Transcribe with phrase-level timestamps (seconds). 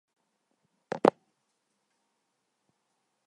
[0.89, 1.17] 阿法埃娅。